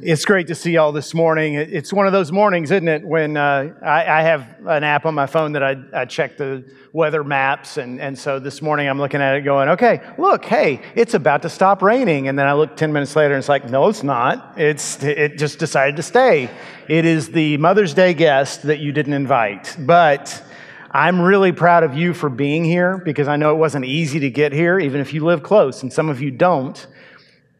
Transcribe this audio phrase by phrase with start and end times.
[0.00, 1.54] It's great to see y'all this morning.
[1.54, 5.14] It's one of those mornings, isn't it, when uh, I, I, have an app on
[5.14, 7.78] my phone that I, I check the weather maps.
[7.78, 11.42] And, and so this morning I'm looking at it going, okay, look, hey, it's about
[11.42, 12.28] to stop raining.
[12.28, 14.54] And then I look 10 minutes later and it's like, no, it's not.
[14.56, 16.48] It's, it just decided to stay.
[16.86, 19.74] It is the Mother's Day guest that you didn't invite.
[19.80, 20.44] But
[20.92, 24.30] I'm really proud of you for being here because I know it wasn't easy to
[24.30, 26.86] get here, even if you live close, and some of you don't.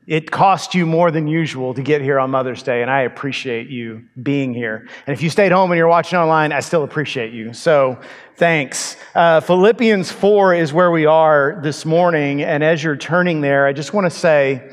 [0.08, 3.68] It cost you more than usual to get here on Mother's Day, and I appreciate
[3.68, 4.88] you being here.
[5.06, 7.52] And if you stayed home and you're watching online, I still appreciate you.
[7.52, 8.00] So
[8.36, 8.96] thanks.
[9.14, 13.74] Uh, Philippians 4 is where we are this morning, and as you're turning there, I
[13.74, 14.70] just want to say,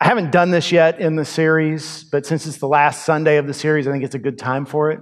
[0.00, 3.46] I haven't done this yet in the series, but since it's the last Sunday of
[3.46, 4.98] the series, I think it's a good time for it.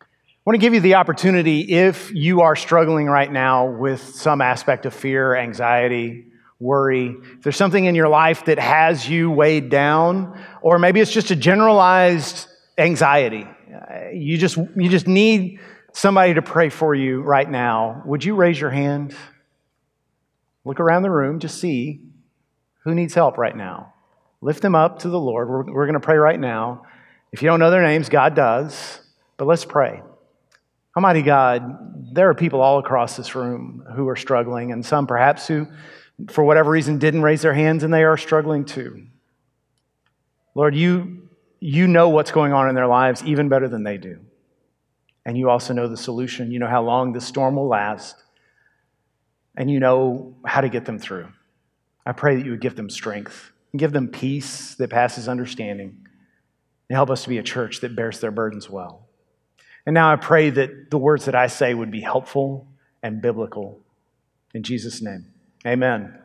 [0.00, 0.04] I
[0.44, 4.86] want to give you the opportunity if you are struggling right now with some aspect
[4.86, 6.31] of fear, anxiety,
[6.62, 11.12] worry, if there's something in your life that has you weighed down, or maybe it's
[11.12, 12.46] just a generalized
[12.78, 13.46] anxiety,
[14.14, 15.58] you just, you just need
[15.92, 19.14] somebody to pray for you right now, would you raise your hand?
[20.64, 22.00] Look around the room to see
[22.84, 23.92] who needs help right now.
[24.40, 25.48] Lift them up to the Lord.
[25.48, 26.84] We're, we're going to pray right now.
[27.32, 29.00] If you don't know their names, God does,
[29.36, 30.02] but let's pray.
[30.96, 35.46] Almighty God, there are people all across this room who are struggling, and some perhaps
[35.46, 35.66] who
[36.30, 39.06] for whatever reason, didn't raise their hands and they are struggling too.
[40.54, 41.28] Lord, you,
[41.60, 44.20] you know what's going on in their lives even better than they do.
[45.24, 46.50] And you also know the solution.
[46.50, 48.16] You know how long this storm will last.
[49.56, 51.28] And you know how to get them through.
[52.04, 56.06] I pray that you would give them strength and give them peace that passes understanding
[56.88, 59.06] and help us to be a church that bears their burdens well.
[59.86, 62.68] And now I pray that the words that I say would be helpful
[63.02, 63.80] and biblical.
[64.54, 65.31] In Jesus' name.
[65.66, 66.18] Amen.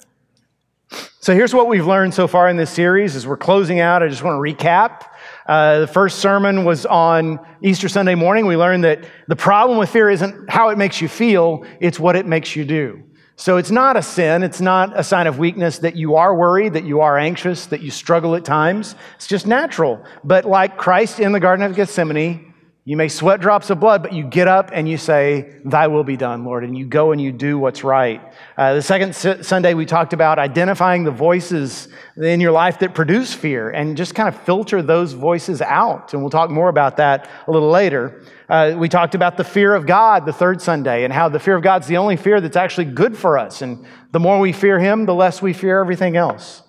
[1.20, 4.02] So here's what we've learned so far in this series as we're closing out.
[4.02, 5.06] I just want to recap.
[5.46, 8.48] Uh, the first sermon was on Easter Sunday morning.
[8.48, 12.16] We learned that the problem with fear isn't how it makes you feel, it's what
[12.16, 13.04] it makes you do.
[13.36, 14.42] So it's not a sin.
[14.42, 17.82] It's not a sign of weakness that you are worried, that you are anxious, that
[17.82, 18.96] you struggle at times.
[19.16, 20.04] It's just natural.
[20.24, 22.54] But like Christ in the Garden of Gethsemane,
[22.88, 26.06] you may sweat drops of blood, but you get up and you say, Thy will
[26.06, 28.22] be done, Lord, and you go and you do what's right.
[28.56, 32.96] Uh, the second S- Sunday, we talked about identifying the voices in your life that
[32.96, 36.14] produce fear and just kind of filter those voices out.
[36.14, 38.24] And we'll talk more about that a little later.
[38.48, 41.58] Uh, we talked about the fear of God the third Sunday and how the fear
[41.58, 43.62] of God's the only fear that's actually good for us.
[43.62, 46.62] And the more we fear Him, the less we fear everything else.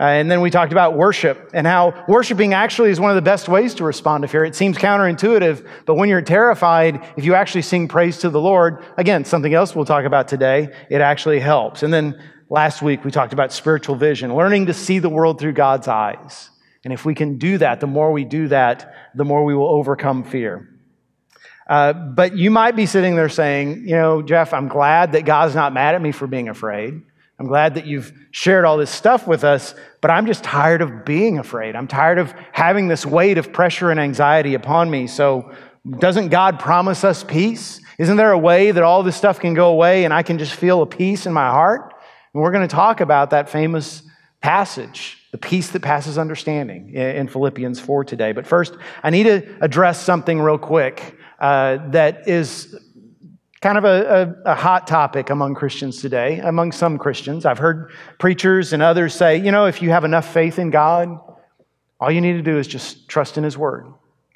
[0.00, 3.22] Uh, and then we talked about worship and how worshiping actually is one of the
[3.22, 4.42] best ways to respond to fear.
[4.42, 8.82] It seems counterintuitive, but when you're terrified, if you actually sing praise to the Lord,
[8.96, 11.82] again, something else we'll talk about today, it actually helps.
[11.82, 15.52] And then last week we talked about spiritual vision, learning to see the world through
[15.52, 16.48] God's eyes.
[16.84, 19.68] And if we can do that, the more we do that, the more we will
[19.68, 20.68] overcome fear.
[21.68, 25.54] Uh, but you might be sitting there saying, you know, Jeff, I'm glad that God's
[25.54, 27.02] not mad at me for being afraid.
[27.38, 31.04] I'm glad that you've shared all this stuff with us, but I'm just tired of
[31.04, 31.74] being afraid.
[31.74, 35.06] I'm tired of having this weight of pressure and anxiety upon me.
[35.06, 35.52] So,
[35.98, 37.80] doesn't God promise us peace?
[37.98, 40.54] Isn't there a way that all this stuff can go away and I can just
[40.54, 41.92] feel a peace in my heart?
[42.32, 44.02] And we're going to talk about that famous
[44.40, 48.32] passage, the peace that passes understanding, in Philippians 4 today.
[48.32, 52.76] But first, I need to address something real quick uh, that is
[53.62, 57.46] kind of a, a, a, hot topic among Christians today, among some Christians.
[57.46, 61.16] I've heard preachers and others say, you know, if you have enough faith in God,
[62.00, 63.86] all you need to do is just trust in His Word,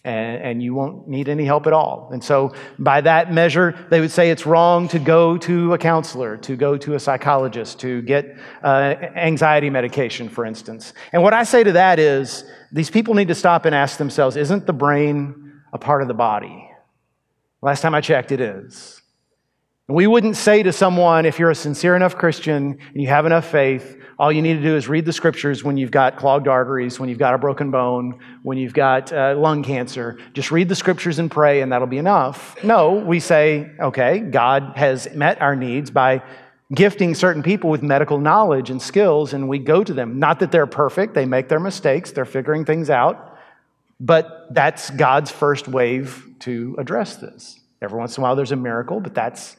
[0.05, 2.09] and, and you won't need any help at all.
[2.13, 6.37] And so, by that measure, they would say it's wrong to go to a counselor,
[6.39, 10.93] to go to a psychologist, to get uh, anxiety medication, for instance.
[11.13, 14.37] And what I say to that is, these people need to stop and ask themselves,
[14.37, 16.71] isn't the brain a part of the body?
[17.61, 18.96] Last time I checked, it is.
[19.89, 23.47] We wouldn't say to someone, if you're a sincere enough Christian and you have enough
[23.49, 26.99] faith, all you need to do is read the scriptures when you've got clogged arteries,
[26.99, 30.19] when you've got a broken bone, when you've got uh, lung cancer.
[30.33, 32.57] Just read the scriptures and pray, and that'll be enough.
[32.65, 36.21] No, we say, okay, God has met our needs by
[36.75, 40.19] gifting certain people with medical knowledge and skills, and we go to them.
[40.19, 43.39] Not that they're perfect, they make their mistakes, they're figuring things out,
[44.01, 47.61] but that's God's first wave to address this.
[47.81, 49.57] Every once in a while, there's a miracle, but that's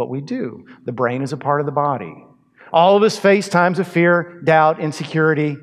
[0.00, 0.64] what we do.
[0.86, 2.24] The brain is a part of the body.
[2.72, 5.58] All of us face times of fear, doubt, insecurity,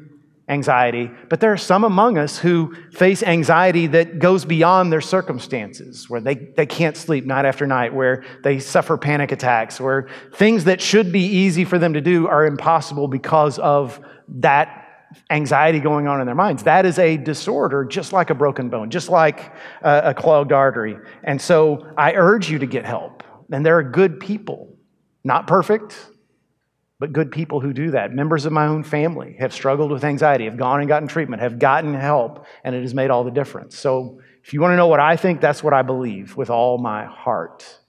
[0.48, 6.08] anxiety, but there are some among us who face anxiety that goes beyond their circumstances,
[6.08, 10.66] where they, they can't sleep night after night, where they suffer panic attacks, where things
[10.66, 14.84] that should be easy for them to do are impossible because of that
[15.30, 16.64] anxiety going on in their minds.
[16.64, 20.98] That is a disorder, just like a broken bone, just like a, a clogged artery.
[21.24, 23.24] And so I urge you to get help.
[23.52, 24.76] And there are good people,
[25.24, 25.96] not perfect,
[27.00, 28.12] but good people who do that.
[28.12, 31.60] Members of my own family have struggled with anxiety, have gone and gotten treatment, have
[31.60, 33.78] gotten help, and it has made all the difference.
[33.78, 36.78] So if you want to know what I think, that's what I believe with all
[36.78, 37.82] my heart.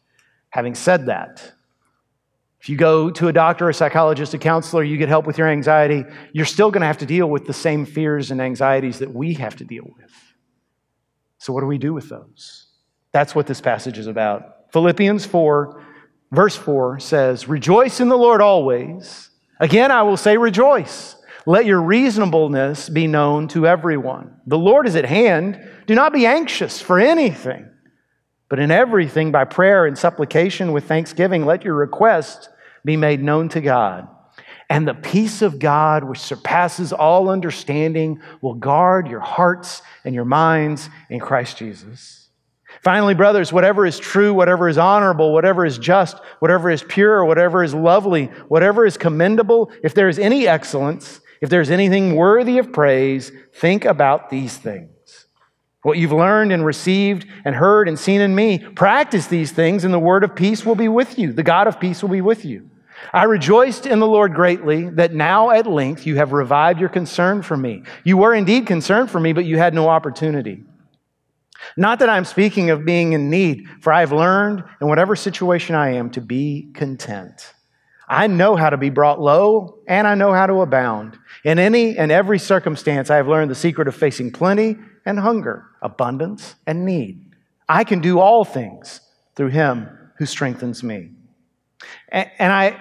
[0.50, 1.52] Having said that,
[2.60, 5.48] if you go to a doctor, a psychologist, a counselor, you get help with your
[5.48, 9.14] anxiety, you're still going to have to deal with the same fears and anxieties that
[9.14, 10.12] we have to deal with.
[11.38, 12.66] So, what do we do with those?
[13.12, 14.57] That's what this passage is about.
[14.72, 15.82] Philippians 4,
[16.30, 19.30] verse 4 says, Rejoice in the Lord always.
[19.60, 21.16] Again, I will say, Rejoice.
[21.46, 24.36] Let your reasonableness be known to everyone.
[24.46, 25.58] The Lord is at hand.
[25.86, 27.68] Do not be anxious for anything
[28.48, 32.48] but in everything, by prayer and supplication with thanksgiving, let your requests
[32.84, 34.08] be made known to God.
[34.70, 40.24] And the peace of God, which surpasses all understanding, will guard your hearts and your
[40.24, 42.17] minds in Christ Jesus.
[42.82, 47.62] Finally, brothers, whatever is true, whatever is honorable, whatever is just, whatever is pure, whatever
[47.62, 52.72] is lovely, whatever is commendable, if there is any excellence, if there's anything worthy of
[52.72, 54.88] praise, think about these things.
[55.82, 59.94] What you've learned and received and heard and seen in me, practice these things, and
[59.94, 61.32] the word of peace will be with you.
[61.32, 62.70] The God of peace will be with you.
[63.12, 67.42] I rejoiced in the Lord greatly that now at length you have revived your concern
[67.42, 67.84] for me.
[68.02, 70.64] You were indeed concerned for me, but you had no opportunity.
[71.76, 75.74] Not that I'm speaking of being in need, for I have learned in whatever situation
[75.74, 77.54] I am to be content.
[78.08, 81.18] I know how to be brought low and I know how to abound.
[81.44, 85.66] In any and every circumstance, I have learned the secret of facing plenty and hunger,
[85.82, 87.34] abundance and need.
[87.68, 89.00] I can do all things
[89.36, 91.10] through him who strengthens me.
[92.08, 92.80] And, and I,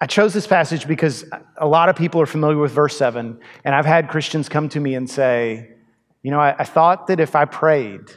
[0.00, 1.24] I chose this passage because
[1.58, 4.80] a lot of people are familiar with verse 7, and I've had Christians come to
[4.80, 5.68] me and say,
[6.22, 8.10] You know, I, I thought that if I prayed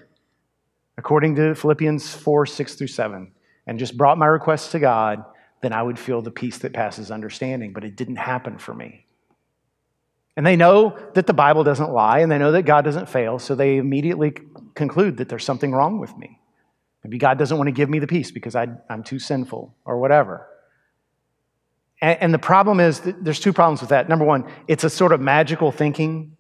[0.98, 3.32] according to Philippians 4 6 through 7,
[3.68, 5.24] and just brought my requests to God,
[5.62, 7.74] then I would feel the peace that passes understanding.
[7.74, 9.06] But it didn't happen for me.
[10.38, 13.40] And they know that the Bible doesn't lie and they know that God doesn't fail,
[13.40, 14.34] so they immediately
[14.74, 16.40] conclude that there's something wrong with me.
[17.04, 20.00] Maybe God doesn't want to give me the peace because I, am too sinful or
[20.00, 20.48] whatever.
[22.02, 24.10] And, and the problem is, there's two problems with that.
[24.10, 26.36] Number one, it's a sort of magical thinking,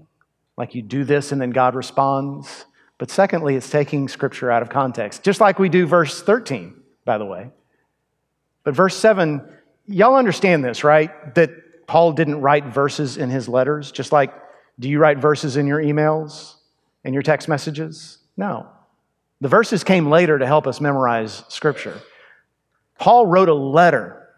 [0.57, 2.65] like you do this and then God responds.
[2.97, 7.17] But secondly, it's taking scripture out of context, just like we do verse 13, by
[7.17, 7.49] the way.
[8.63, 9.41] But verse 7,
[9.85, 11.35] y'all understand this, right?
[11.35, 14.33] That Paul didn't write verses in his letters, just like
[14.79, 16.55] do you write verses in your emails
[17.03, 18.17] and your text messages?
[18.35, 18.67] No.
[19.41, 22.01] The verses came later to help us memorize Scripture.
[22.97, 24.29] Paul wrote a letter.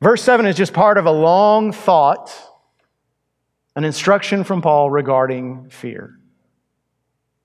[0.00, 2.32] Verse 7 is just part of a long thought,
[3.76, 6.19] an instruction from Paul regarding fear.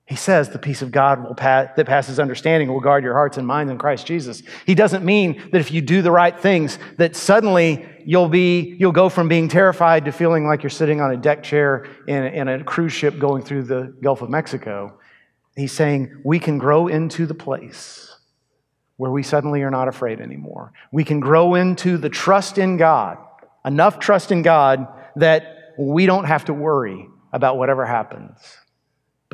[0.06, 3.46] He says the peace of God pass, that passes understanding will guard your hearts and
[3.46, 4.40] minds in Christ Jesus.
[4.64, 8.92] He doesn't mean that if you do the right things, that suddenly you'll be you'll
[8.92, 12.46] go from being terrified to feeling like you're sitting on a deck chair in, in
[12.48, 14.96] a cruise ship going through the Gulf of Mexico.
[15.56, 18.14] He's saying we can grow into the place
[18.98, 20.72] where we suddenly are not afraid anymore.
[20.92, 23.18] We can grow into the trust in God,
[23.64, 24.86] enough trust in God
[25.16, 28.38] that we don't have to worry about whatever happens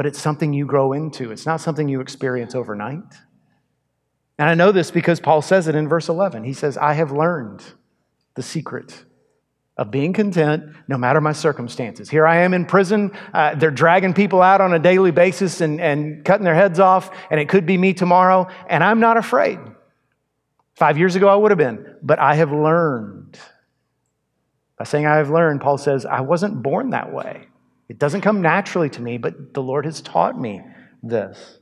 [0.02, 1.30] but it's something you grow into.
[1.30, 3.04] It's not something you experience overnight.
[4.36, 6.42] And I know this because Paul says it in verse 11.
[6.42, 7.62] He says, I have learned
[8.34, 9.04] the secret
[9.76, 12.10] of being content no matter my circumstances.
[12.10, 13.12] Here I am in prison.
[13.32, 17.08] Uh, they're dragging people out on a daily basis and, and cutting their heads off,
[17.30, 19.60] and it could be me tomorrow, and I'm not afraid.
[20.74, 23.38] Five years ago, I would have been, but I have learned.
[24.76, 27.46] By saying I have learned, Paul says, I wasn't born that way.
[27.92, 30.62] It doesn't come naturally to me, but the Lord has taught me
[31.02, 31.58] this.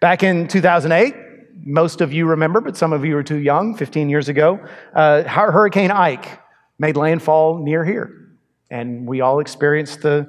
[0.00, 1.14] Back in 2008,
[1.62, 5.24] most of you remember, but some of you are too young, 15 years ago, uh,
[5.24, 6.40] Hurricane Ike
[6.78, 8.30] made landfall near here.
[8.70, 10.26] And we all experienced the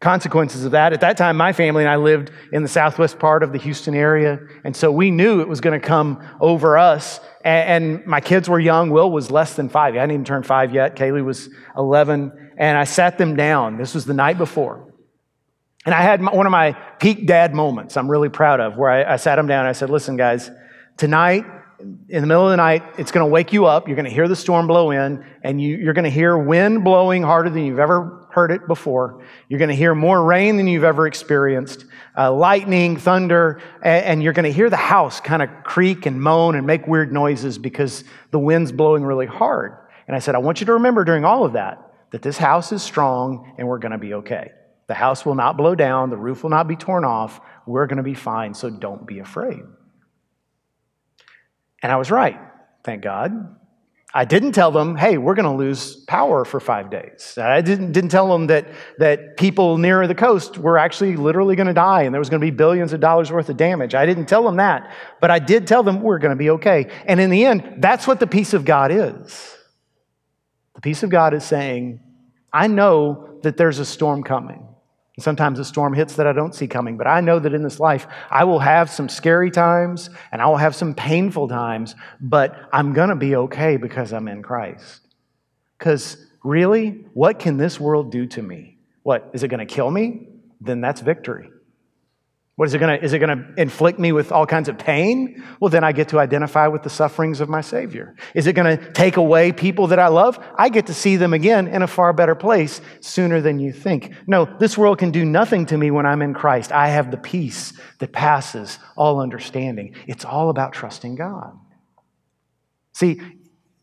[0.00, 0.92] consequences of that.
[0.92, 3.94] At that time, my family and I lived in the southwest part of the Houston
[3.94, 4.38] area.
[4.64, 7.20] And so we knew it was going to come over us.
[7.42, 8.90] And, my kids were young.
[8.90, 9.94] Will was less than five.
[9.94, 10.94] I hadn't even turned five yet.
[10.94, 13.78] Kaylee was 11 and I sat them down.
[13.78, 14.86] This was the night before.
[15.86, 19.14] And I had one of my peak dad moments I'm really proud of, where I,
[19.14, 20.50] I sat them down and I said, Listen, guys,
[20.98, 21.46] tonight,
[21.80, 23.88] in the middle of the night, it's going to wake you up.
[23.88, 26.84] You're going to hear the storm blow in, and you, are going to hear wind
[26.84, 29.24] blowing harder than you've ever heard it before.
[29.48, 34.22] You're going to hear more rain than you've ever experienced, uh, lightning, thunder, and, and
[34.22, 37.56] you're going to hear the house kind of creak and moan and make weird noises
[37.56, 39.78] because the wind's blowing really hard.
[40.06, 42.72] And I said, I want you to remember during all of that that this house
[42.72, 44.52] is strong and we're going to be okay.
[44.86, 47.40] The house will not blow down, the roof will not be torn off.
[47.66, 49.60] We're going to be fine, so don't be afraid.
[51.82, 52.38] And I was right,
[52.82, 53.56] thank God.
[54.12, 57.38] I didn't tell them, hey, we're going to lose power for five days.
[57.38, 58.66] I didn't, didn't tell them that,
[58.98, 62.40] that people near the coast were actually literally going to die and there was going
[62.40, 63.94] to be billions of dollars worth of damage.
[63.94, 66.90] I didn't tell them that, but I did tell them we're going to be okay.
[67.06, 69.56] And in the end, that's what the peace of God is.
[70.80, 72.00] The peace of God is saying,
[72.50, 74.66] I know that there's a storm coming.
[75.18, 77.78] Sometimes a storm hits that I don't see coming, but I know that in this
[77.78, 82.58] life I will have some scary times and I will have some painful times, but
[82.72, 85.06] I'm going to be okay because I'm in Christ.
[85.78, 88.78] Because really, what can this world do to me?
[89.02, 90.28] What, is it going to kill me?
[90.62, 91.50] Then that's victory.
[92.60, 94.76] What is it going to is it going to inflict me with all kinds of
[94.76, 95.42] pain?
[95.60, 98.14] Well, then I get to identify with the sufferings of my Savior.
[98.34, 100.38] Is it going to take away people that I love?
[100.58, 104.12] I get to see them again in a far better place sooner than you think.
[104.26, 106.70] No, this world can do nothing to me when I'm in Christ.
[106.70, 109.94] I have the peace that passes all understanding.
[110.06, 111.58] It's all about trusting God.
[112.92, 113.22] See,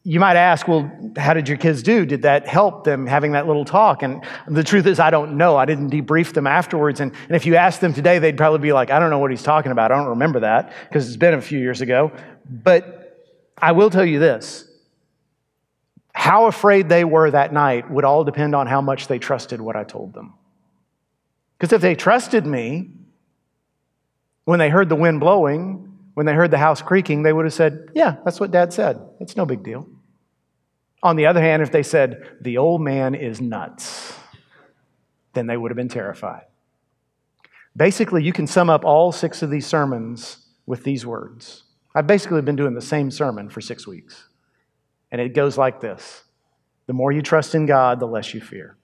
[0.08, 2.06] you might ask, well, how did your kids do?
[2.06, 4.04] Did that help them having that little talk?
[4.04, 5.58] And the truth is, I don't know.
[5.58, 7.02] I didn't debrief them afterwards.
[7.02, 9.32] And, and if you ask them today, they'd probably be like, I don't know what
[9.32, 9.92] he's talking about.
[9.92, 12.14] I don't remember that because it's been a few years ago.
[12.50, 13.22] But
[13.58, 14.64] I will tell you this
[16.14, 19.76] how afraid they were that night would all depend on how much they trusted what
[19.76, 20.36] I told them.
[21.58, 22.92] Because if they trusted me,
[24.46, 27.54] when they heard the wind blowing, when they heard the house creaking, they would have
[27.54, 29.02] said, Yeah, that's what dad said.
[29.20, 29.86] It's no big deal.
[31.04, 34.14] On the other hand, if they said, the old man is nuts,
[35.34, 36.44] then they would have been terrified.
[37.76, 41.64] Basically, you can sum up all six of these sermons with these words.
[41.94, 44.28] I've basically been doing the same sermon for six weeks.
[45.12, 46.24] And it goes like this
[46.88, 48.78] The more you trust in God, the less you fear.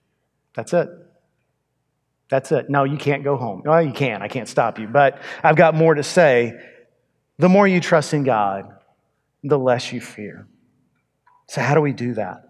[0.54, 0.88] That's it.
[2.28, 2.70] That's it.
[2.70, 3.62] No, you can't go home.
[3.64, 4.22] Well, you can.
[4.22, 4.86] I can't stop you.
[4.86, 6.54] But I've got more to say.
[7.38, 8.72] The more you trust in God,
[9.42, 10.46] the less you fear.
[11.46, 12.48] So, how do we do that?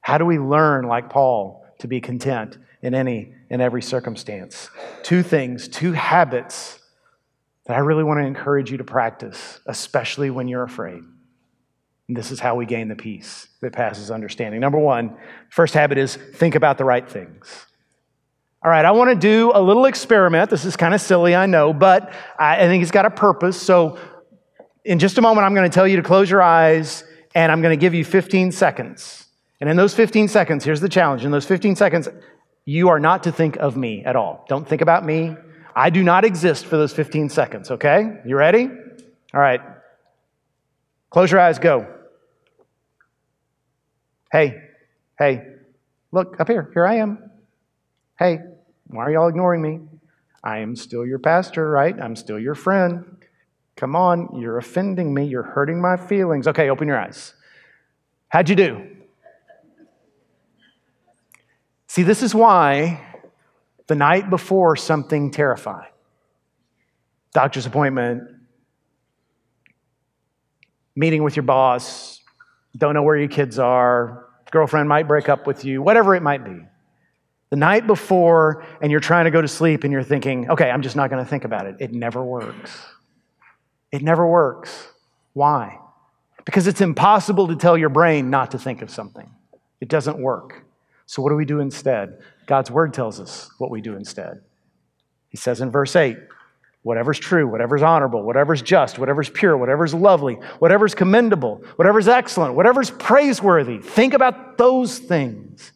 [0.00, 4.70] How do we learn, like Paul, to be content in any and every circumstance?
[5.02, 6.78] Two things, two habits
[7.66, 11.02] that I really want to encourage you to practice, especially when you're afraid.
[12.08, 14.60] And this is how we gain the peace that passes understanding.
[14.60, 15.16] Number one,
[15.50, 17.66] first habit is think about the right things.
[18.64, 20.50] All right, I want to do a little experiment.
[20.50, 23.60] This is kind of silly, I know, but I think it's got a purpose.
[23.60, 23.98] So,
[24.84, 27.02] in just a moment, I'm going to tell you to close your eyes
[27.36, 29.26] and I'm going to give you 15 seconds.
[29.60, 31.22] And in those 15 seconds, here's the challenge.
[31.22, 32.08] In those 15 seconds,
[32.64, 34.46] you are not to think of me at all.
[34.48, 35.36] Don't think about me.
[35.74, 38.20] I do not exist for those 15 seconds, okay?
[38.24, 38.70] You ready?
[39.34, 39.60] All right.
[41.10, 41.86] Close your eyes, go.
[44.32, 44.62] Hey,
[45.18, 45.46] hey,
[46.12, 46.70] look up here.
[46.72, 47.30] Here I am.
[48.18, 48.38] Hey,
[48.86, 49.80] why are y'all ignoring me?
[50.42, 52.00] I am still your pastor, right?
[52.00, 53.15] I'm still your friend.
[53.76, 55.26] Come on, you're offending me.
[55.26, 56.48] You're hurting my feelings.
[56.48, 57.34] Okay, open your eyes.
[58.28, 58.96] How'd you do?
[61.86, 63.00] See, this is why
[63.86, 65.90] the night before something terrifying,
[67.32, 68.24] doctor's appointment,
[70.96, 72.20] meeting with your boss,
[72.76, 76.44] don't know where your kids are, girlfriend might break up with you, whatever it might
[76.44, 76.58] be.
[77.50, 80.82] The night before, and you're trying to go to sleep and you're thinking, okay, I'm
[80.82, 81.76] just not going to think about it.
[81.78, 82.84] It never works.
[83.92, 84.88] It never works.
[85.32, 85.78] Why?
[86.44, 89.30] Because it's impossible to tell your brain not to think of something.
[89.80, 90.64] It doesn't work.
[91.06, 92.20] So, what do we do instead?
[92.46, 94.42] God's word tells us what we do instead.
[95.28, 96.16] He says in verse 8,
[96.82, 102.90] whatever's true, whatever's honorable, whatever's just, whatever's pure, whatever's lovely, whatever's commendable, whatever's excellent, whatever's
[102.90, 105.72] praiseworthy, think about those things.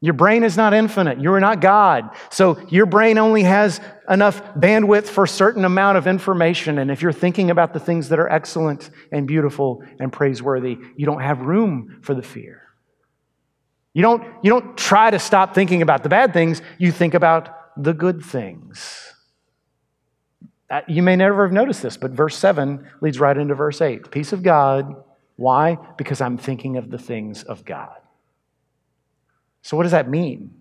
[0.00, 1.20] Your brain is not infinite.
[1.20, 2.10] You are not God.
[2.30, 6.78] So your brain only has enough bandwidth for a certain amount of information.
[6.78, 11.06] And if you're thinking about the things that are excellent and beautiful and praiseworthy, you
[11.06, 12.62] don't have room for the fear.
[13.94, 17.48] You don't, you don't try to stop thinking about the bad things, you think about
[17.82, 19.14] the good things.
[20.68, 24.10] Uh, you may never have noticed this, but verse 7 leads right into verse 8.
[24.10, 24.94] Peace of God.
[25.36, 25.78] Why?
[25.96, 27.96] Because I'm thinking of the things of God.
[29.66, 30.54] So, what does that mean?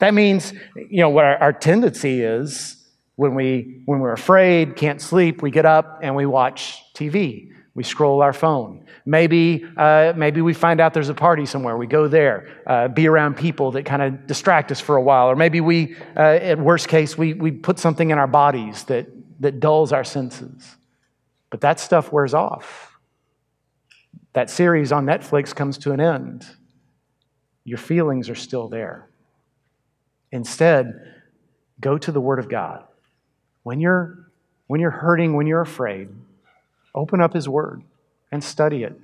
[0.00, 2.76] That means, you know, what our, our tendency is
[3.16, 7.52] when, we, when we're afraid, can't sleep, we get up and we watch TV.
[7.74, 8.84] We scroll our phone.
[9.06, 11.78] Maybe, uh, maybe we find out there's a party somewhere.
[11.78, 15.30] We go there, uh, be around people that kind of distract us for a while.
[15.30, 19.06] Or maybe we, uh, at worst case, we, we put something in our bodies that,
[19.40, 20.76] that dulls our senses.
[21.48, 22.92] But that stuff wears off.
[24.34, 26.44] That series on Netflix comes to an end.
[27.64, 29.08] Your feelings are still there.
[30.30, 31.14] Instead,
[31.80, 32.84] go to the Word of God.
[33.62, 34.30] When you're,
[34.66, 36.08] when you're hurting, when you're afraid,
[36.94, 37.82] open up His Word
[38.30, 38.98] and study it.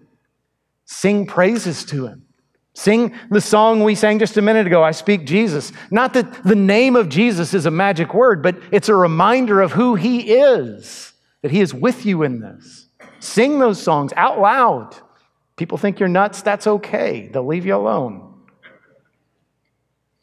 [0.85, 2.27] Sing praises to Him.
[2.75, 5.73] Sing the song we sang just a minute ago, I Speak Jesus.
[5.91, 9.73] Not that the name of Jesus is a magic word, but it's a reminder of
[9.73, 11.13] who He is,
[11.43, 12.87] that He is with you in this.
[13.19, 14.97] Sing those songs out loud.
[15.57, 17.29] People think you're nuts, that's okay.
[17.33, 18.30] They'll leave you alone.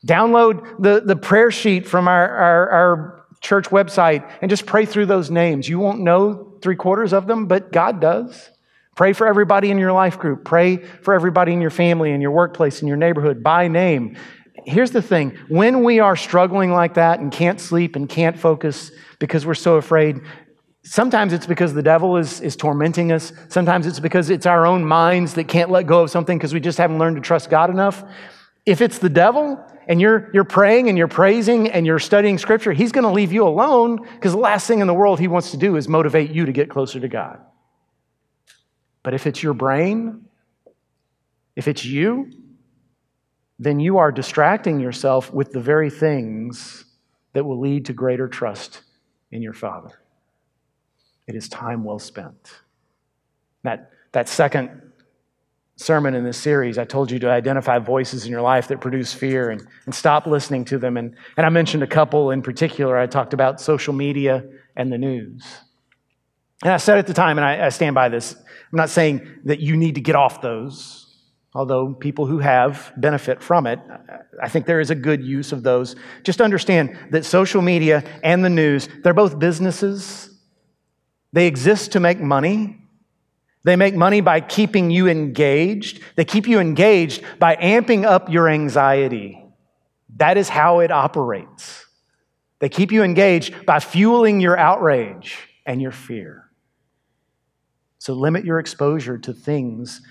[0.07, 5.05] Download the, the prayer sheet from our, our, our church website and just pray through
[5.05, 5.67] those names.
[5.67, 8.49] You won't know three quarters of them, but God does.
[8.95, 10.45] Pray for everybody in your life group.
[10.45, 14.17] Pray for everybody in your family, in your workplace, in your neighborhood by name.
[14.65, 18.91] Here's the thing when we are struggling like that and can't sleep and can't focus
[19.19, 20.21] because we're so afraid,
[20.83, 23.33] sometimes it's because the devil is, is tormenting us.
[23.49, 26.59] Sometimes it's because it's our own minds that can't let go of something because we
[26.59, 28.03] just haven't learned to trust God enough.
[28.67, 32.73] If it's the devil, and you're, you're praying and you're praising and you're studying scripture,
[32.73, 35.51] he's going to leave you alone because the last thing in the world he wants
[35.51, 37.39] to do is motivate you to get closer to God.
[39.01, 40.25] But if it's your brain,
[41.55, 42.29] if it's you,
[43.57, 46.83] then you are distracting yourself with the very things
[47.31, 48.81] that will lead to greater trust
[49.31, 50.01] in your Father.
[51.27, 52.51] It is time well spent.
[53.63, 54.86] That, that second
[55.77, 59.13] sermon in this series, I told you to identify voices in your life that produce
[59.13, 60.97] fear and, and stop listening to them.
[60.97, 62.97] And, and I mentioned a couple in particular.
[62.97, 64.43] I talked about social media
[64.75, 65.45] and the news.
[66.63, 69.41] And I said at the time, and I, I stand by this, I'm not saying
[69.45, 71.15] that you need to get off those,
[71.53, 73.79] although people who have benefit from it.
[74.41, 75.95] I think there is a good use of those.
[76.23, 80.31] Just understand that social media and the news, they're both businesses.
[81.33, 82.81] They exist to make money.
[83.63, 86.01] They make money by keeping you engaged.
[86.15, 89.43] They keep you engaged by amping up your anxiety.
[90.17, 91.85] That is how it operates.
[92.59, 96.45] They keep you engaged by fueling your outrage and your fear.
[97.99, 100.01] So limit your exposure to things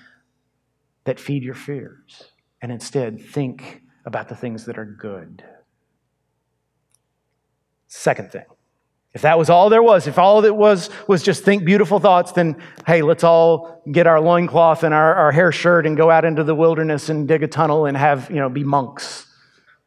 [1.05, 2.25] that feed your fears
[2.61, 5.43] and instead think about the things that are good.
[7.89, 8.45] Second thing
[9.17, 12.33] if that was all there was, if all it was was just think beautiful thoughts,
[12.33, 12.55] then
[12.87, 16.45] hey, let's all get our loincloth and our, our hair shirt and go out into
[16.45, 19.25] the wilderness and dig a tunnel and have, you know, be monks.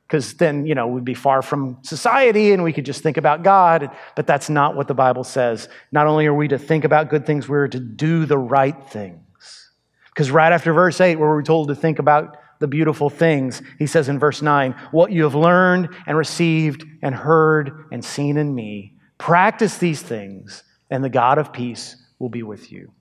[0.08, 3.44] Because then, you know, we'd be far from society and we could just think about
[3.44, 3.96] God.
[4.16, 5.70] But that's not what the Bible says.
[5.92, 9.70] Not only are we to think about good things, we're to do the right things.
[10.08, 13.86] Because right after verse 8, where we're told to think about the beautiful things, he
[13.86, 18.56] says in verse 9, What you have learned and received and heard and seen in
[18.56, 22.92] me, Practice these things, and the God of peace will be with you.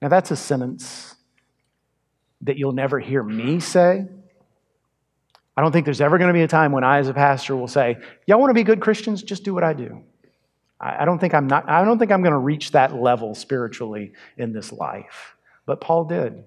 [0.00, 1.16] Now, that's a sentence
[2.42, 4.04] that you'll never hear me say.
[5.56, 7.56] I don't think there's ever going to be a time when I, as a pastor,
[7.56, 9.22] will say, Y'all want to be good Christians?
[9.22, 10.04] Just do what I do.
[10.80, 14.12] I don't think I'm not, I don't think I'm going to reach that level spiritually
[14.38, 15.36] in this life.
[15.66, 16.42] But Paul did.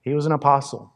[0.00, 0.94] He was an apostle.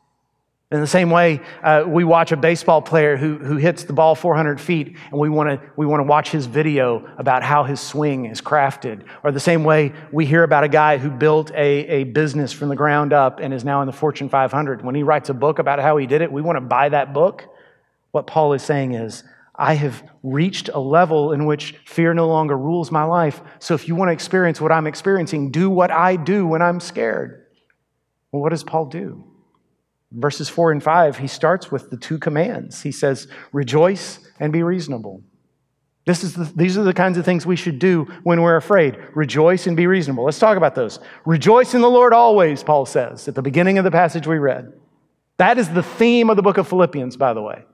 [0.74, 4.16] In the same way, uh, we watch a baseball player who, who hits the ball
[4.16, 7.78] 400 feet, and we want to we want to watch his video about how his
[7.78, 9.04] swing is crafted.
[9.22, 11.54] Or the same way, we hear about a guy who built a,
[11.86, 14.84] a business from the ground up and is now in the Fortune 500.
[14.84, 17.14] When he writes a book about how he did it, we want to buy that
[17.14, 17.44] book.
[18.10, 19.22] What Paul is saying is,
[19.54, 23.40] I have reached a level in which fear no longer rules my life.
[23.60, 26.80] So if you want to experience what I'm experiencing, do what I do when I'm
[26.80, 27.46] scared.
[28.32, 29.30] Well, what does Paul do?
[30.14, 32.82] Verses 4 and 5, he starts with the two commands.
[32.82, 35.22] He says, Rejoice and be reasonable.
[36.06, 38.96] This is the, these are the kinds of things we should do when we're afraid.
[39.14, 40.24] Rejoice and be reasonable.
[40.24, 41.00] Let's talk about those.
[41.24, 44.72] Rejoice in the Lord always, Paul says at the beginning of the passage we read.
[45.38, 47.64] That is the theme of the book of Philippians, by the way.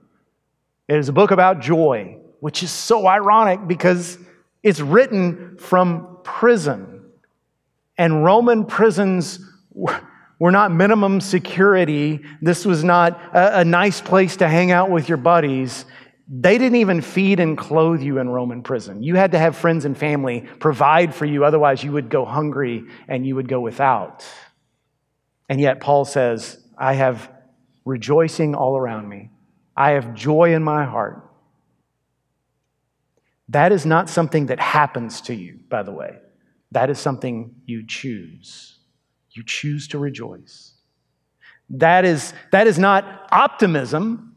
[0.87, 4.17] It is a book about joy, which is so ironic because
[4.63, 7.05] it's written from prison.
[7.97, 9.39] And Roman prisons
[10.41, 12.19] were not minimum security.
[12.41, 15.85] This was not a, a, nice place to hang out with your buddies.
[16.27, 19.03] They didn't even feed and clothe you in Roman prison.
[19.03, 22.85] You had to have friends and family provide for you, otherwise, you would go hungry
[23.07, 24.25] and you would go without.
[25.47, 27.31] And yet, Paul says, I have
[27.85, 29.29] rejoicing all around me,
[29.77, 31.23] I have joy in my heart.
[33.49, 36.17] That is not something that happens to you, by the way.
[36.71, 38.70] That is something you choose.
[39.31, 40.73] You choose to rejoice.
[41.69, 44.35] That is, that is not optimism,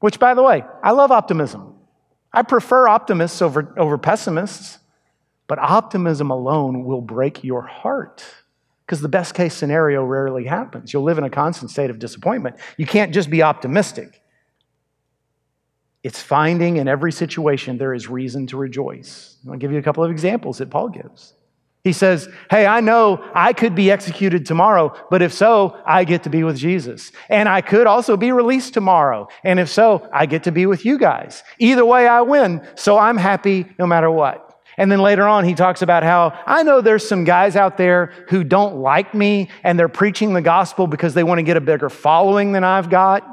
[0.00, 1.74] which, by the way, I love optimism.
[2.32, 4.78] I prefer optimists over, over pessimists,
[5.46, 8.22] but optimism alone will break your heart.
[8.88, 10.94] because the best case scenario rarely happens.
[10.94, 12.56] You'll live in a constant state of disappointment.
[12.78, 14.22] You can't just be optimistic.
[16.02, 19.36] It's finding in every situation there is reason to rejoice.
[19.46, 21.34] I'll give you a couple of examples that Paul gives.
[21.84, 26.24] He says, Hey, I know I could be executed tomorrow, but if so, I get
[26.24, 27.12] to be with Jesus.
[27.28, 29.28] And I could also be released tomorrow.
[29.44, 31.42] And if so, I get to be with you guys.
[31.58, 32.66] Either way, I win.
[32.74, 34.44] So I'm happy no matter what.
[34.76, 38.12] And then later on, he talks about how I know there's some guys out there
[38.28, 41.60] who don't like me and they're preaching the gospel because they want to get a
[41.60, 43.24] bigger following than I've got.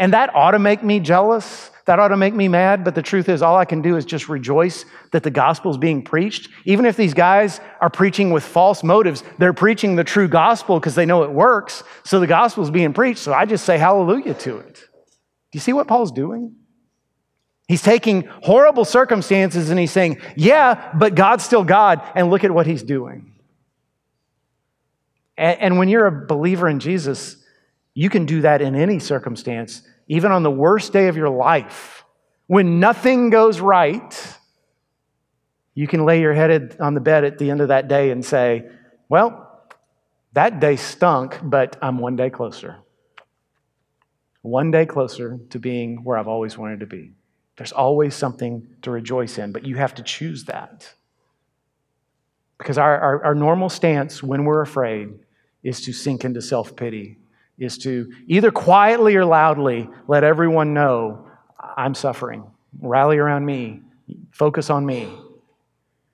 [0.00, 1.70] And that ought to make me jealous.
[1.86, 2.84] That ought to make me mad.
[2.84, 5.78] But the truth is, all I can do is just rejoice that the gospel is
[5.78, 6.50] being preached.
[6.64, 10.94] Even if these guys are preaching with false motives, they're preaching the true gospel because
[10.94, 11.84] they know it works.
[12.04, 13.20] So the gospel is being preached.
[13.20, 14.74] So I just say hallelujah to it.
[14.74, 16.56] Do you see what Paul's doing?
[17.68, 22.00] He's taking horrible circumstances and he's saying, yeah, but God's still God.
[22.14, 23.32] And look at what he's doing.
[25.38, 27.36] And, when you're a believer in Jesus,
[27.92, 32.04] you can do that in any circumstance, even on the worst day of your life.
[32.46, 34.38] When nothing goes right,
[35.74, 38.24] you can lay your head on the bed at the end of that day and
[38.24, 38.68] say,
[39.08, 39.42] Well,
[40.32, 42.76] that day stunk, but I'm one day closer.
[44.42, 47.12] One day closer to being where I've always wanted to be.
[47.56, 50.94] There's always something to rejoice in, but you have to choose that.
[52.58, 55.18] Because our, our, our normal stance when we're afraid
[55.62, 57.18] is to sink into self pity
[57.58, 61.26] is to either quietly or loudly let everyone know
[61.76, 62.44] I'm suffering.
[62.80, 63.80] Rally around me,
[64.30, 65.08] focus on me.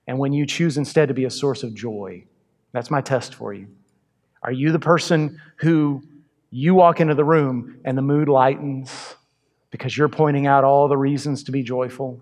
[0.07, 2.25] And when you choose instead to be a source of joy,
[2.71, 3.67] that's my test for you.
[4.41, 6.03] Are you the person who
[6.49, 9.15] you walk into the room and the mood lightens
[9.71, 12.21] because you're pointing out all the reasons to be joyful?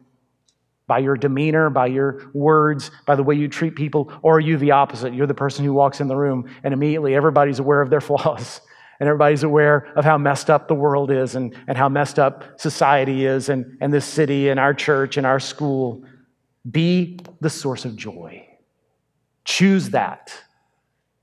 [0.87, 4.57] By your demeanor, by your words, by the way you treat people, or are you
[4.57, 5.13] the opposite?
[5.13, 8.61] You're the person who walks in the room and immediately everybody's aware of their flaws
[9.01, 12.59] and everybody's aware of how messed up the world is and, and how messed up
[12.61, 16.03] society is and, and this city and our church and our school.
[16.69, 18.47] Be the source of joy.
[19.43, 20.31] Choose that.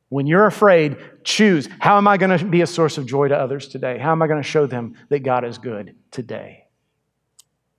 [0.09, 3.37] When you're afraid, choose how am I going to be a source of joy to
[3.37, 3.97] others today?
[3.97, 6.65] How am I going to show them that God is good today?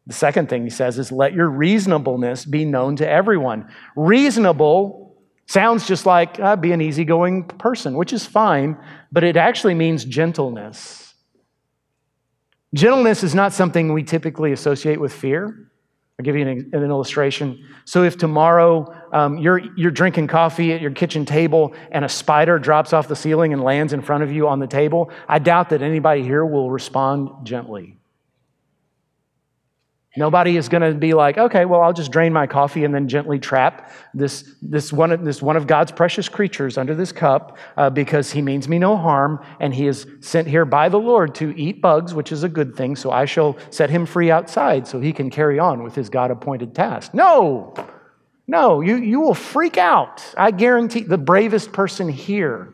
[0.08, 3.70] The second thing he says is let your reasonableness be known to everyone.
[3.98, 4.99] Reasonable
[5.50, 8.78] Sounds just like uh, be an easygoing person, which is fine,
[9.12, 11.16] but it actually means gentleness.
[12.76, 15.72] Gentleness is not something we typically associate with fear.
[16.20, 17.66] I'll give you an, an illustration.
[17.86, 22.60] So, if tomorrow um, you're, you're drinking coffee at your kitchen table and a spider
[22.60, 25.70] drops off the ceiling and lands in front of you on the table, I doubt
[25.70, 27.99] that anybody here will respond gently.
[30.18, 33.08] Nobody is going to be like, okay, well, I'll just drain my coffee and then
[33.08, 37.58] gently trap this, this, one, of, this one of God's precious creatures under this cup
[37.78, 41.36] uh, because he means me no harm and he is sent here by the Lord
[41.36, 42.96] to eat bugs, which is a good thing.
[42.96, 46.32] So I shall set him free outside so he can carry on with his God
[46.32, 47.14] appointed task.
[47.14, 47.76] No,
[48.48, 50.34] no, you, you will freak out.
[50.36, 52.74] I guarantee the bravest person here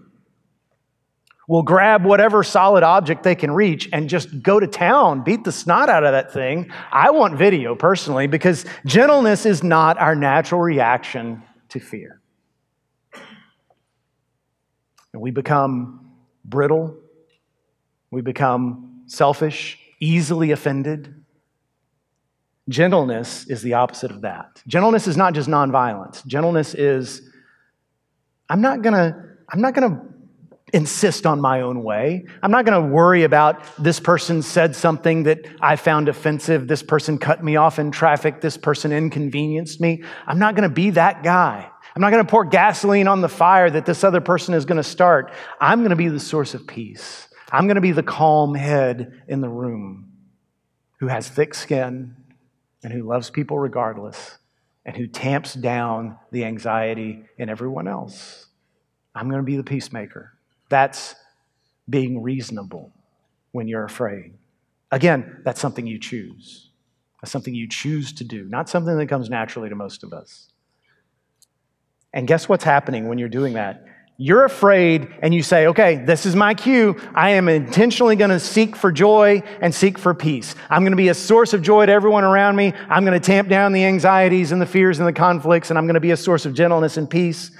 [1.48, 5.52] will grab whatever solid object they can reach and just go to town, beat the
[5.52, 6.72] snot out of that thing.
[6.92, 12.22] I want video personally because gentleness is not our natural reaction to fear.
[15.14, 16.12] And we become
[16.44, 16.98] brittle,
[18.12, 21.24] we become selfish, easily offended.
[22.68, 24.62] Gentleness is the opposite of that.
[24.68, 26.26] Gentleness is not just nonviolence.
[26.26, 27.22] Gentleness is
[28.50, 29.16] I'm not going to
[29.50, 30.15] I'm not going to
[30.74, 32.26] insist on my own way.
[32.42, 36.82] I'm not going to worry about this person said something that I found offensive, this
[36.82, 40.04] person cut me off in traffic, this person inconvenienced me.
[40.26, 41.70] I'm not going to be that guy.
[41.96, 44.78] I'm not going to pour gasoline on the fire that this other person is going
[44.78, 45.32] to start.
[45.62, 47.28] I'm going to be the source of peace.
[47.52, 50.12] I'm going to be the calm head in the room
[51.00, 52.16] who has thick skin
[52.84, 54.38] and who loves people regardless
[54.84, 58.48] and who tamps down the anxiety in everyone else.
[59.14, 60.35] I'm going to be the peacemaker.
[60.70, 61.16] That's
[61.90, 62.92] being reasonable
[63.52, 64.34] when you're afraid.
[64.92, 66.70] Again, that's something you choose.
[67.22, 70.52] That's something you choose to do, not something that comes naturally to most of us.
[72.14, 73.84] And guess what's happening when you're doing that?
[74.18, 76.96] You're afraid and you say, okay, this is my cue.
[77.14, 80.56] I am intentionally going to seek for joy and seek for peace.
[80.70, 82.74] I'm going to be a source of joy to everyone around me.
[82.88, 85.86] I'm going to tamp down the anxieties and the fears and the conflicts, and I'm
[85.86, 87.52] going to be a source of gentleness and peace.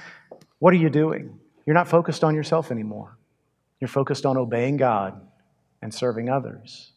[0.58, 1.38] What are you doing?
[1.66, 3.18] You're not focused on yourself anymore.
[3.80, 5.20] You're focused on obeying God
[5.82, 6.92] and serving others.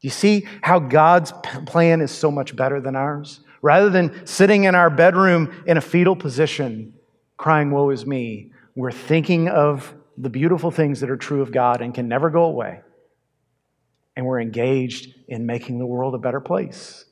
[0.00, 1.32] Do you see how God's
[1.66, 3.40] plan is so much better than ours?
[3.62, 6.94] Rather than sitting in our bedroom in a fetal position,
[7.36, 8.52] crying, Woe is me.
[8.76, 12.44] We're thinking of the beautiful things that are true of God and can never go
[12.44, 12.80] away.
[14.16, 17.04] And we're engaged in making the world a better place.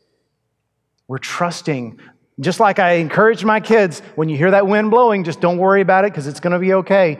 [1.09, 2.01] We're trusting,
[2.41, 5.81] just like I encourage my kids when you hear that wind blowing, just don't worry
[5.81, 7.19] about it because it's going to be okay.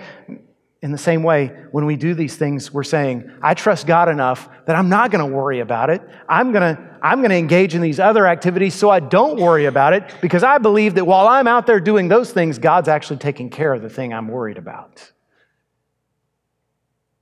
[0.83, 4.49] In the same way, when we do these things, we're saying, I trust God enough
[4.67, 6.03] that I'm not going to worry about it.
[6.29, 9.67] I'm going to I'm going to engage in these other activities so I don't worry
[9.67, 13.19] about it because I believe that while I'm out there doing those things, God's actually
[13.19, 15.13] taking care of the thing I'm worried about.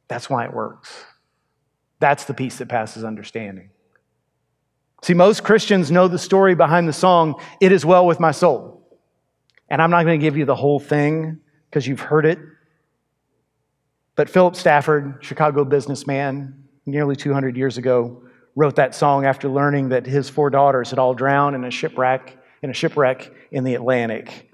[0.09, 1.05] That's why it works.
[2.01, 3.71] That's the peace that passes understanding.
[5.05, 8.89] See, most Christians know the story behind the song, It Is Well With My Soul.
[9.69, 12.39] And I'm not going to give you the whole thing because you've heard it.
[14.17, 18.23] But Philip Spafford, Chicago businessman, nearly 200 years ago,
[18.57, 22.39] wrote that song after learning that his four daughters had all drowned in a shipwreck
[22.63, 24.51] in a shipwreck in the Atlantic.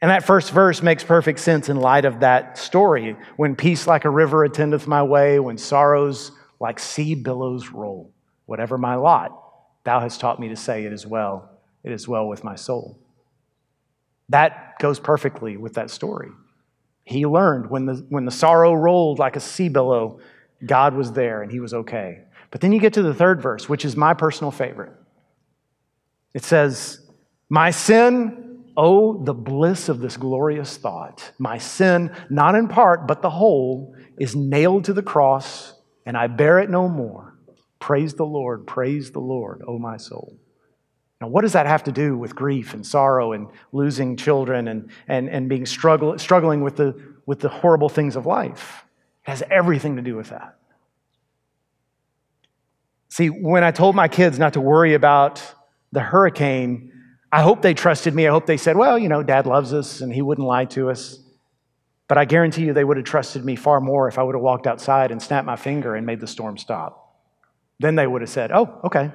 [0.00, 3.18] And that first verse makes perfect sense in light of that story.
[3.36, 8.14] When peace like a river attendeth my way, when sorrows like sea billows roll,
[8.46, 9.44] whatever my lot,
[9.88, 11.48] thou hast taught me to say, It is well,
[11.82, 12.98] it is well with my soul.
[14.28, 16.28] That goes perfectly with that story.
[17.04, 20.20] He learned when the, when the sorrow rolled like a sea billow,
[20.64, 22.24] God was there and he was okay.
[22.50, 24.92] But then you get to the third verse, which is my personal favorite.
[26.34, 27.00] It says,
[27.48, 31.32] My sin, oh, the bliss of this glorious thought.
[31.38, 35.72] My sin, not in part, but the whole, is nailed to the cross,
[36.04, 37.27] and I bear it no more.
[37.80, 40.36] Praise the Lord, praise the Lord, O my soul.
[41.20, 44.90] Now, what does that have to do with grief and sorrow and losing children and,
[45.08, 48.84] and, and being struggle, struggling with the, with the horrible things of life?
[49.26, 50.56] It has everything to do with that.
[53.08, 55.42] See, when I told my kids not to worry about
[55.90, 56.92] the hurricane,
[57.32, 58.28] I hope they trusted me.
[58.28, 60.90] I hope they said, well, you know, dad loves us and he wouldn't lie to
[60.90, 61.18] us.
[62.06, 64.42] But I guarantee you they would have trusted me far more if I would have
[64.42, 67.07] walked outside and snapped my finger and made the storm stop.
[67.78, 69.10] Then they would have said, oh, okay,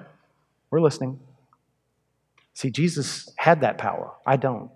[0.71, 1.19] we're listening.
[2.54, 4.13] See, Jesus had that power.
[4.26, 4.71] I don't.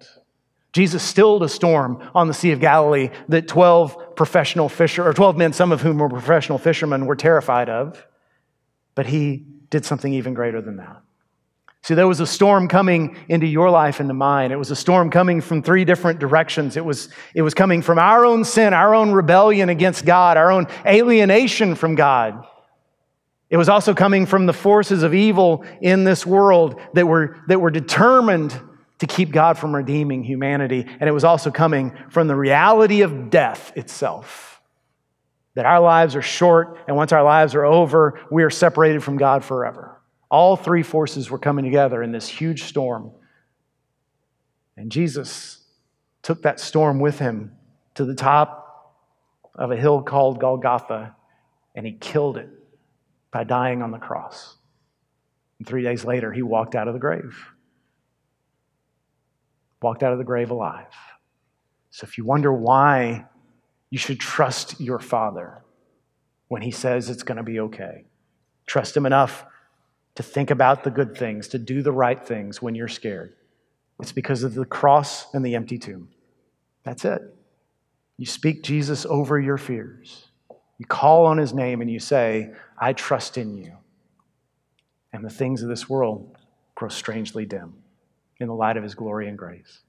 [0.74, 5.38] Jesus stilled a storm on the Sea of Galilee that 12 professional fisher or 12
[5.38, 8.06] men, some of whom were professional fishermen, were terrified of.
[8.94, 11.02] But he did something even greater than that.
[11.84, 14.52] See, there was a storm coming into your life and to mine.
[14.52, 16.76] It was a storm coming from three different directions.
[16.76, 20.52] It was, it was coming from our own sin, our own rebellion against God, our
[20.52, 22.46] own alienation from God.
[23.50, 27.62] It was also coming from the forces of evil in this world that were, that
[27.62, 28.60] were determined
[29.00, 30.86] to keep God from redeeming humanity.
[31.00, 34.62] And it was also coming from the reality of death itself
[35.54, 39.18] that our lives are short, and once our lives are over, we are separated from
[39.18, 40.00] God forever.
[40.30, 43.12] All three forces were coming together in this huge storm.
[44.76, 45.64] And Jesus
[46.22, 47.54] took that storm with him
[47.96, 48.94] to the top
[49.56, 51.16] of a hill called Golgotha,
[51.74, 52.50] and he killed it
[53.32, 54.56] by dying on the cross.
[55.60, 57.38] And three days later, he walked out of the grave.
[59.82, 60.94] Walked out of the grave alive.
[61.92, 63.26] So if you wonder why
[63.90, 65.64] you should trust your Father
[66.48, 68.06] when He says it's going to be okay.
[68.66, 69.46] Trust Him enough
[70.16, 73.36] to think about the good things, to do the right things when you're scared.
[74.00, 76.10] It's because of the cross and the empty tomb.
[76.84, 77.22] That's it.
[78.18, 80.28] You speak Jesus over your fears.
[80.78, 83.78] You call on His name and you say, I trust in you.
[85.12, 86.38] And the things of this world
[86.76, 87.74] grow strangely dim
[88.40, 89.80] in the light of His glory and grace.